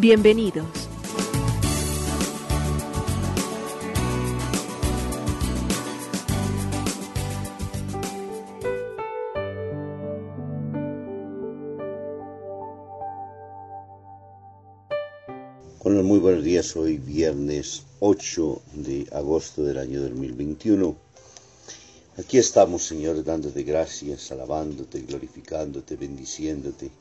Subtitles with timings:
[0.00, 0.64] Bienvenidos.
[15.80, 16.76] Hola, muy buenos días.
[16.76, 20.94] Hoy viernes 8 de agosto del año 2021.
[22.18, 26.92] Aquí estamos, Señor, dándote gracias, alabándote, glorificándote, bendiciéndote,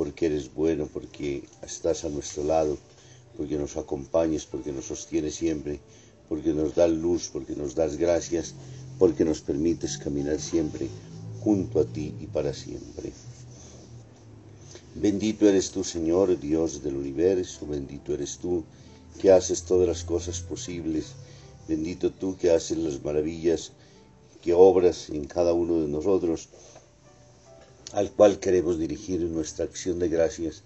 [0.00, 2.78] porque eres bueno, porque estás a nuestro lado,
[3.36, 5.78] porque nos acompañas, porque nos sostienes siempre,
[6.26, 8.54] porque nos das luz, porque nos das gracias,
[8.98, 10.88] porque nos permites caminar siempre
[11.44, 13.12] junto a ti y para siempre.
[14.94, 18.64] Bendito eres tú, Señor, Dios del universo, bendito eres tú
[19.20, 21.12] que haces todas las cosas posibles,
[21.68, 23.72] bendito tú que haces las maravillas,
[24.40, 26.48] que obras en cada uno de nosotros,
[27.92, 30.62] al cual queremos dirigir nuestra acción de gracias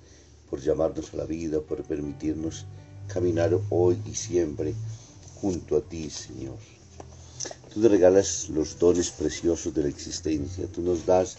[0.50, 2.66] por llamarnos a la vida, por permitirnos
[3.08, 4.75] caminar hoy y siempre
[5.41, 6.58] junto a ti, Señor.
[7.72, 11.39] Tú te regalas los dones preciosos de la existencia, tú nos das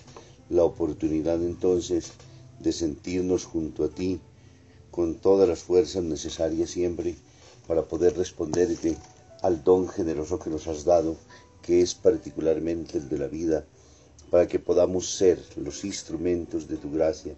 [0.50, 2.12] la oportunidad entonces
[2.60, 4.20] de sentirnos junto a ti
[4.92, 7.16] con todas las fuerzas necesarias siempre
[7.68, 8.98] para poder responderte
[9.42, 11.16] al don generoso que nos has dado,
[11.62, 13.66] que es particularmente el de la vida,
[14.30, 17.36] para que podamos ser los instrumentos de tu gracia,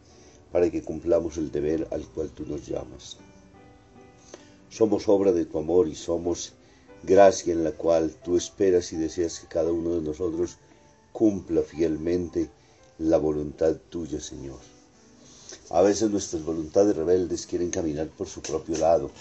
[0.52, 3.18] para que cumplamos el deber al cual tú nos llamas.
[4.70, 6.54] Somos obra de tu amor y somos
[7.04, 10.58] gracia en la cual tú esperas y deseas que cada uno de nosotros
[11.12, 12.50] cumpla fielmente
[13.00, 14.60] la voluntad tuya, Señor.
[15.70, 19.12] A veces nuestras voluntades rebeldes quieren caminar por su propio lado,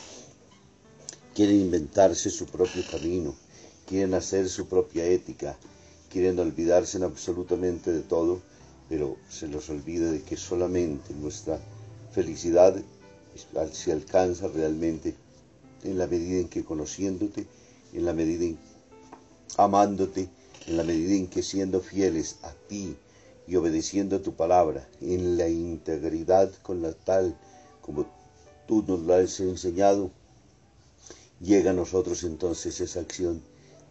[1.35, 3.35] quieren inventarse su propio camino,
[3.87, 5.57] quieren hacer su propia ética,
[6.17, 8.41] quieren olvidarse absolutamente de todo,
[8.89, 11.61] pero se los olvida de que solamente nuestra
[12.11, 12.75] felicidad
[13.71, 15.15] se alcanza realmente
[15.85, 17.47] en la medida en que conociéndote,
[17.93, 18.59] en la medida en
[19.59, 20.31] amándote,
[20.67, 22.97] en la medida en que siendo fieles a ti,
[23.47, 27.37] y obedeciendo a tu palabra en la integridad con la tal
[27.83, 28.07] como
[28.67, 30.11] tú nos la has enseñado,
[31.43, 33.43] llega a nosotros entonces esa acción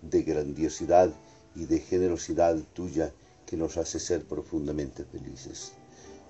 [0.02, 1.14] de grandiosidad
[1.56, 3.14] y de generosidad tuya
[3.46, 5.74] que nos hace ser profundamente felices.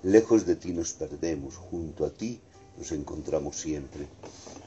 [0.02, 2.40] Lejos de ti nos perdemos, junto a ti
[2.78, 4.06] nos encontramos siempre.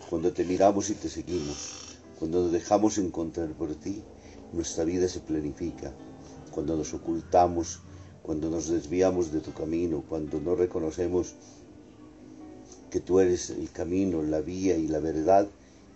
[0.09, 4.03] Cuando te miramos y te seguimos, cuando nos dejamos encontrar por ti,
[4.53, 5.93] nuestra vida se planifica.
[6.51, 7.81] Cuando nos ocultamos
[8.29, 11.33] cuando nos desviamos de tu camino, cuando no reconocemos
[12.91, 15.47] que tú eres el camino, la vía y la verdad,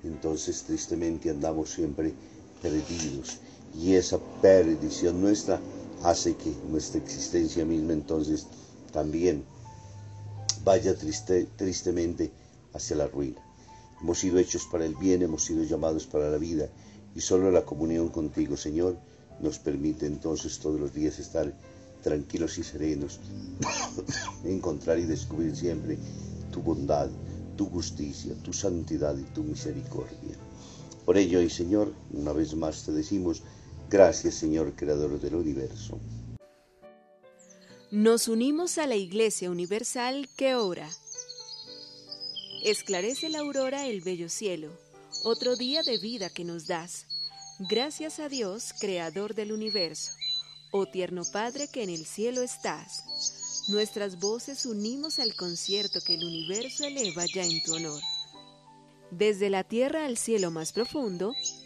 [0.04, 2.12] entonces tristemente andamos siempre
[2.60, 3.38] perdidos.
[3.76, 5.60] Y esa perdición nuestra
[6.04, 8.48] hace que nuestra existencia misma entonces
[8.92, 9.44] también
[10.64, 12.32] vaya triste, tristemente
[12.74, 13.42] hacia la ruina.
[14.02, 16.70] Hemos sido hechos para el bien, hemos sido llamados para la vida
[17.16, 18.98] y solo la comunión contigo, Señor,
[19.40, 21.54] nos permite entonces todos los días estar
[22.02, 23.20] tranquilos y serenos,
[24.44, 25.98] encontrar y descubrir siempre
[26.52, 27.10] tu bondad,
[27.56, 30.36] tu justicia, tu santidad y tu misericordia.
[31.06, 33.42] Por ello, y Señor, una vez más te decimos,
[33.94, 36.00] gracias Señor, Creador del universo.
[37.92, 40.90] Nos unimos a la Iglesia Universal que ora.
[42.64, 44.72] Esclarece la aurora el bello cielo,
[45.24, 47.06] otro día de vida que nos das.
[47.70, 50.12] Gracias a Dios, Creador del universo
[50.76, 56.26] Oh tierno Padre que en el cielo estás, nuestras voces unimos al concierto que el
[56.26, 58.02] universo eleva ya en tu honor.
[59.12, 61.36] Desde la tierra al cielo más profundo,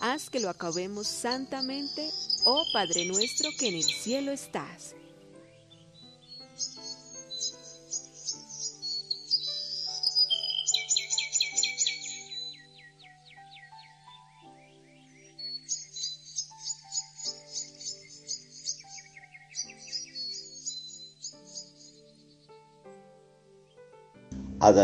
[0.00, 2.10] haz que lo acabemos santamente,
[2.44, 4.94] oh Padre nuestro que en el cielo estás.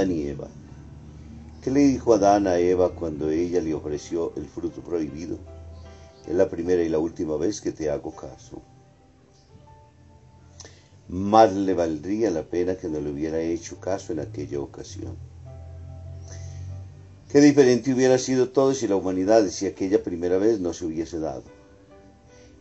[0.08, 0.48] Y Eva.
[1.66, 5.36] ¿Qué le dijo Adán a Eva cuando ella le ofreció el fruto prohibido?
[6.24, 8.62] Es la primera y la última vez que te hago caso.
[11.08, 15.16] Más le valdría la pena que no le hubiera hecho caso en aquella ocasión.
[17.32, 21.18] Qué diferente hubiera sido todo si la humanidad, si aquella primera vez no se hubiese
[21.18, 21.42] dado.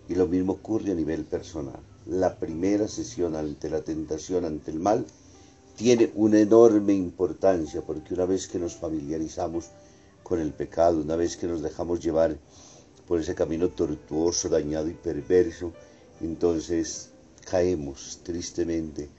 [0.09, 1.79] Y lo mismo ocurre a nivel personal.
[2.07, 5.05] La primera sesión ante la tentación, ante el mal,
[5.75, 9.69] tiene una enorme importancia porque una vez que nos familiarizamos
[10.23, 12.37] con el pecado, una vez que nos dejamos llevar
[13.07, 15.73] por ese camino tortuoso, dañado y perverso,
[16.21, 17.09] entonces
[17.49, 19.09] caemos tristemente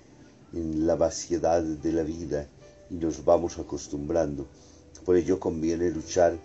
[0.53, 2.49] en la vaciedad de la vida
[2.91, 4.47] y nos vamos acostumbrando.
[5.05, 6.37] Por ello conviene luchar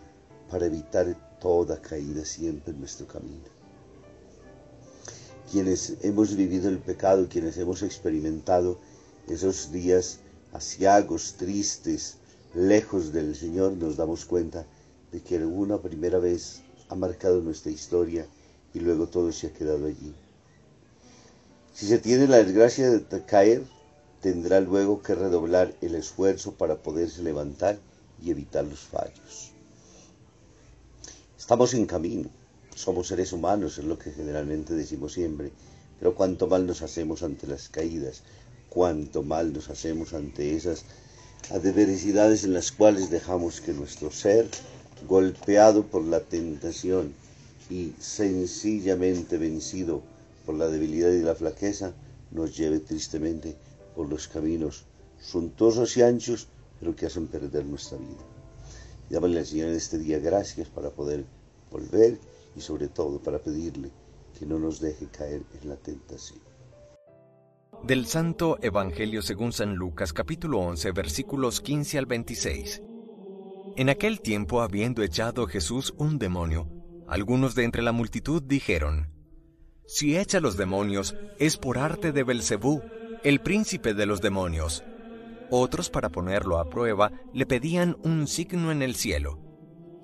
[0.50, 3.50] para evitar toda caída siempre en nuestro camino.
[5.50, 8.78] Quienes hemos vivido el pecado, quienes hemos experimentado
[9.28, 10.20] esos días
[10.54, 12.18] asiagos, tristes,
[12.54, 14.66] lejos del Señor, nos damos cuenta
[15.12, 18.26] de que alguna primera vez ha marcado nuestra historia
[18.74, 20.14] y luego todo se ha quedado allí.
[21.74, 23.64] Si se tiene la desgracia de caer,
[24.22, 27.80] tendrá luego que redoblar el esfuerzo para poderse levantar
[28.22, 29.52] y evitar los fallos.
[31.38, 32.30] Estamos en camino,
[32.76, 35.52] somos seres humanos, es lo que generalmente decimos siempre,
[36.00, 38.24] pero cuánto mal nos hacemos ante las caídas,
[38.72, 40.86] cuánto mal nos hacemos ante esas
[41.50, 44.48] adversidades en las cuales dejamos que nuestro ser,
[45.08, 47.14] golpeado por la tentación
[47.70, 50.02] y sencillamente vencido
[50.46, 51.94] por la debilidad y la flaqueza,
[52.32, 53.58] nos lleve tristemente
[53.94, 54.86] por los caminos
[55.20, 56.48] suntuosos y anchos,
[56.80, 58.24] pero que hacen perder nuestra vida.
[59.10, 61.26] Llámale al Señor en este día gracias para poder
[61.70, 62.18] volver
[62.56, 63.92] y sobre todo para pedirle
[64.40, 66.51] que no nos deje caer en la tentación.
[67.84, 72.84] Del Santo Evangelio según San Lucas capítulo 11 versículos 15 al 26.
[73.76, 76.70] En aquel tiempo, habiendo echado Jesús un demonio,
[77.08, 79.10] algunos de entre la multitud dijeron,
[79.88, 82.84] Si echa los demonios, es por arte de Belcebú,
[83.24, 84.84] el príncipe de los demonios.
[85.50, 89.40] Otros, para ponerlo a prueba, le pedían un signo en el cielo.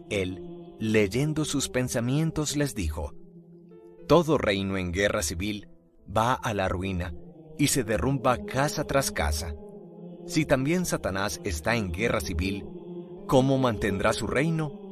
[0.09, 0.41] Él,
[0.79, 3.13] leyendo sus pensamientos, les dijo,
[4.07, 5.69] Todo reino en guerra civil
[6.09, 7.13] va a la ruina
[7.57, 9.54] y se derrumba casa tras casa.
[10.25, 12.65] Si también Satanás está en guerra civil,
[13.27, 14.88] ¿cómo mantendrá su reino?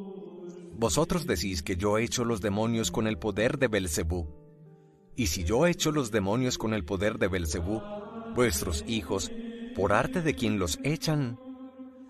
[0.78, 4.28] Vosotros decís que yo echo los demonios con el poder de Belcebú.
[5.16, 7.82] Y si yo echo los demonios con el poder de Belcebú,
[8.34, 9.32] vuestros hijos,
[9.76, 11.40] por arte de quien los echan,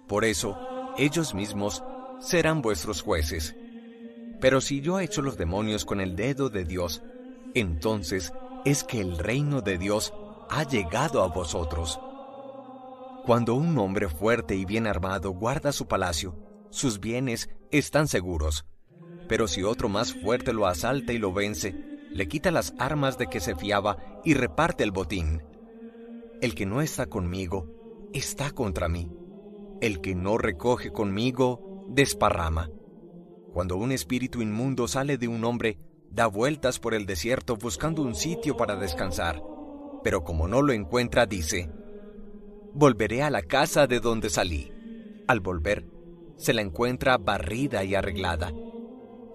[0.07, 0.57] por eso
[0.97, 1.83] ellos mismos
[2.19, 3.55] serán vuestros jueces.
[4.39, 7.03] Pero si yo echo los demonios con el dedo de Dios,
[7.53, 8.33] entonces
[8.65, 10.13] es que el reino de Dios
[10.49, 11.99] ha llegado a vosotros.
[13.25, 16.35] Cuando un hombre fuerte y bien armado guarda su palacio,
[16.69, 18.65] sus bienes están seguros.
[19.27, 21.75] Pero si otro más fuerte lo asalta y lo vence,
[22.11, 25.43] le quita las armas de que se fiaba y reparte el botín.
[26.41, 29.11] El que no está conmigo, está contra mí.
[29.81, 32.69] El que no recoge conmigo, desparrama.
[33.51, 35.79] Cuando un espíritu inmundo sale de un hombre,
[36.11, 39.41] da vueltas por el desierto buscando un sitio para descansar
[40.05, 41.67] pero como no lo encuentra, dice,
[42.75, 44.71] volveré a la casa de donde salí.
[45.27, 45.87] Al volver,
[46.37, 48.53] se la encuentra barrida y arreglada.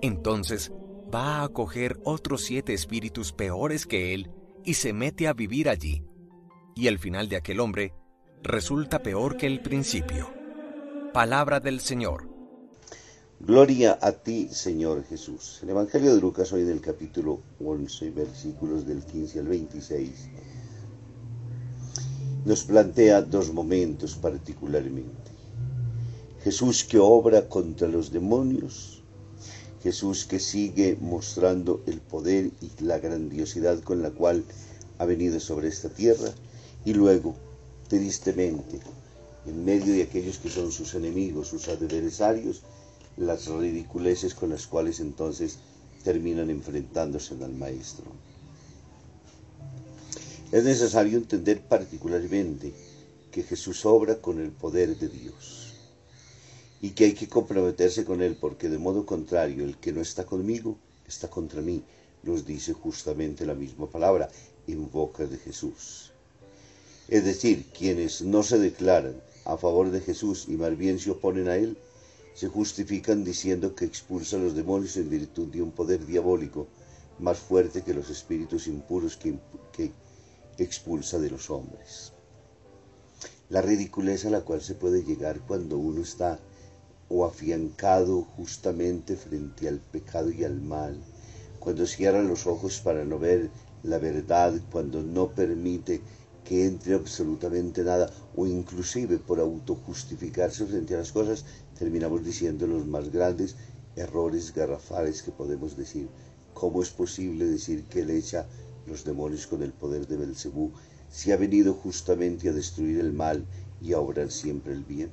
[0.00, 0.70] Entonces
[1.12, 4.30] va a acoger otros siete espíritus peores que él
[4.64, 6.04] y se mete a vivir allí.
[6.76, 7.92] Y el final de aquel hombre
[8.44, 10.32] resulta peor que el principio.
[11.12, 12.28] Palabra del Señor.
[13.40, 15.58] Gloria a ti, Señor Jesús.
[15.64, 20.30] El Evangelio de Lucas hoy del capítulo 11, versículos del 15 al 26
[22.44, 25.30] nos plantea dos momentos particularmente.
[26.42, 29.02] Jesús que obra contra los demonios,
[29.82, 34.44] Jesús que sigue mostrando el poder y la grandiosidad con la cual
[34.98, 36.30] ha venido sobre esta tierra,
[36.84, 37.34] y luego,
[37.88, 38.80] tristemente,
[39.46, 42.62] en medio de aquellos que son sus enemigos, sus adversarios,
[43.16, 45.58] las ridiculeces con las cuales entonces
[46.04, 48.06] terminan enfrentándose al Maestro.
[50.52, 52.72] Es necesario entender particularmente
[53.30, 55.74] que Jesús obra con el poder de Dios
[56.80, 60.26] y que hay que comprometerse con Él porque de modo contrario el que no está
[60.26, 60.76] conmigo
[61.06, 61.84] está contra mí,
[62.24, 64.28] nos dice justamente la misma palabra
[64.66, 66.10] en boca de Jesús.
[67.06, 71.48] Es decir, quienes no se declaran a favor de Jesús y más bien se oponen
[71.48, 71.76] a Él,
[72.34, 76.66] se justifican diciendo que expulsa a los demonios en virtud de un poder diabólico
[77.20, 79.34] más fuerte que los espíritus impuros que,
[79.72, 79.92] que
[80.62, 82.12] expulsa de los hombres.
[83.48, 86.38] la ridiculez a la cual se puede llegar cuando uno está
[87.08, 90.96] o afiancado justamente frente al pecado y al mal,
[91.58, 93.50] cuando cierra los ojos para no ver
[93.82, 96.00] la verdad, cuando no permite
[96.44, 101.44] que entre absolutamente nada, o inclusive por autojustificarse frente a las cosas,
[101.78, 103.56] terminamos diciendo los más grandes
[103.96, 106.08] errores garrafales que podemos decir.
[106.54, 108.46] ¿Cómo es posible decir que él echa
[108.90, 110.72] los demonios con el poder de Belcebú
[111.10, 113.46] si ha venido justamente a destruir el mal
[113.80, 115.10] y a obrar siempre el bien?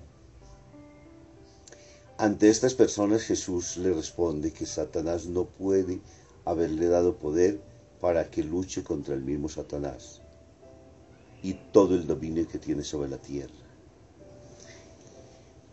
[2.18, 6.02] Ante estas personas Jesús le responde que Satanás no puede
[6.46, 7.62] haberle dado poder
[8.02, 10.22] para que luche contra el mismo Satanás
[11.44, 13.54] y todo el dominio que tiene sobre la tierra.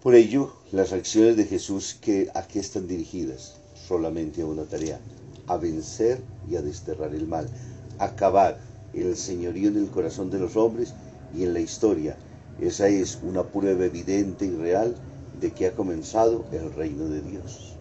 [0.02, 3.56] Por ello, las acciones de Jesús que aquí están dirigidas
[3.88, 5.00] solamente a una tarea,
[5.46, 7.48] a vencer y a desterrar el mal,
[7.98, 8.58] acabar
[8.92, 10.94] el señorío en el corazón de los hombres
[11.34, 12.16] y en la historia.
[12.60, 14.94] Esa es una prueba evidente y real
[15.40, 17.74] de que ha comenzado el reino de Dios.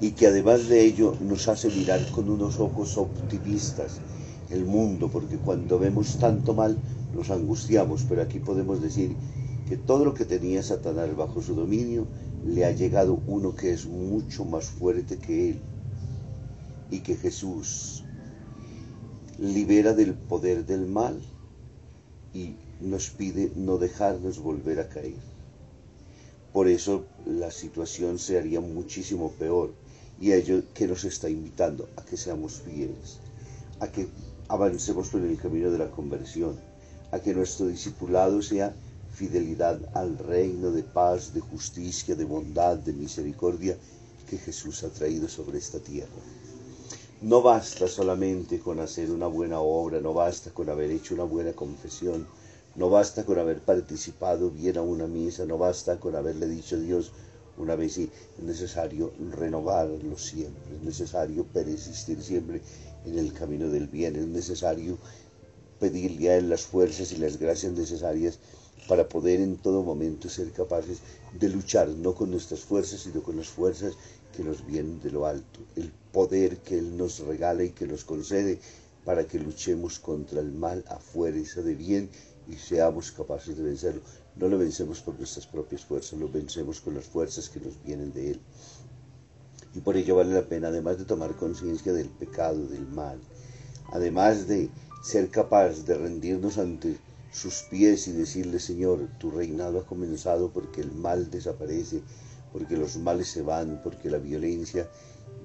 [0.00, 4.00] Y que además de ello nos hace mirar con unos ojos optimistas
[4.50, 6.78] el mundo, porque cuando vemos tanto mal
[7.14, 9.14] nos angustiamos, pero aquí podemos decir
[9.68, 12.06] que todo lo que tenía Satanás bajo su dominio,
[12.46, 15.60] le ha llegado uno que es mucho más fuerte que él,
[16.90, 18.04] y que Jesús
[19.40, 21.18] libera del poder del mal
[22.34, 25.14] y nos pide no dejarnos volver a caer.
[26.52, 29.72] Por eso la situación se haría muchísimo peor
[30.20, 33.18] y a ello que nos está invitando a que seamos fieles,
[33.80, 34.08] a que
[34.48, 36.58] avancemos por el camino de la conversión,
[37.10, 38.74] a que nuestro discipulado sea
[39.10, 43.78] fidelidad al reino de paz, de justicia, de bondad, de misericordia
[44.28, 46.20] que Jesús ha traído sobre esta tierra.
[47.22, 51.52] No basta solamente con hacer una buena obra, no basta con haber hecho una buena
[51.52, 52.26] confesión,
[52.76, 56.78] no basta con haber participado bien a una misa, no basta con haberle dicho a
[56.78, 57.12] Dios
[57.58, 58.04] una vez y
[58.38, 62.62] es necesario renovarlo siempre, es necesario persistir siempre
[63.04, 64.16] en el camino del bien.
[64.16, 64.96] Es necesario
[65.78, 68.38] pedirle a Él las fuerzas y las gracias necesarias
[68.88, 71.00] para poder en todo momento ser capaces
[71.38, 73.92] de luchar, no con nuestras fuerzas, sino con las fuerzas
[74.44, 78.58] nos vienen de lo alto, el poder que Él nos regala y que nos concede
[79.04, 82.10] para que luchemos contra el mal a fuerza de bien
[82.48, 84.02] y seamos capaces de vencerlo.
[84.36, 88.12] No lo vencemos por nuestras propias fuerzas, lo vencemos con las fuerzas que nos vienen
[88.12, 88.40] de Él.
[89.74, 93.20] Y por ello vale la pena, además de tomar conciencia del pecado, del mal,
[93.92, 94.68] además de
[95.02, 96.98] ser capaz de rendirnos ante
[97.32, 102.02] sus pies y decirle, Señor, tu reinado ha comenzado porque el mal desaparece,
[102.52, 104.88] porque los males se van, porque la violencia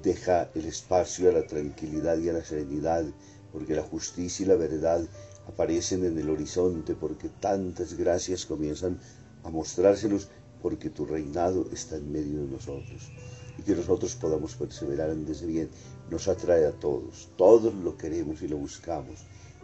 [0.02, 3.06] deja el espacio a la tranquilidad y a la serenidad,
[3.52, 5.08] porque la justicia y la verdad
[5.48, 9.00] aparecen en el horizonte, porque tantas gracias comienzan
[9.44, 10.30] a mostrárselos,
[10.62, 13.12] porque tu reinado está en medio de nosotros
[13.58, 15.70] y que nosotros podamos perseverar en ese bien,
[16.10, 17.30] nos atrae a todos.
[17.38, 19.22] Todos lo queremos y lo buscamos,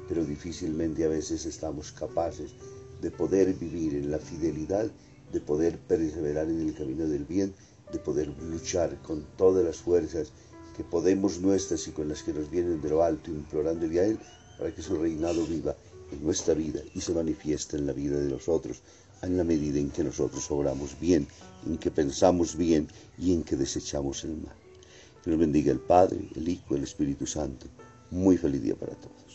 [0.07, 2.53] pero difícilmente a veces estamos capaces
[3.01, 4.89] de poder vivir en la fidelidad,
[5.31, 7.53] de poder perseverar en el camino del bien,
[7.91, 10.31] de poder luchar con todas las fuerzas
[10.75, 14.19] que podemos nuestras y con las que nos vienen de lo alto, implorándole a Él
[14.57, 15.75] para que su reinado viva
[16.11, 18.81] en nuestra vida y se manifieste en la vida de los otros
[19.21, 21.27] en la medida en que nosotros obramos bien,
[21.65, 24.55] en que pensamos bien y en que desechamos el mal.
[25.23, 27.67] Que nos bendiga el Padre, el Hijo, el Espíritu Santo.
[28.09, 29.30] Muy feliz día para todos.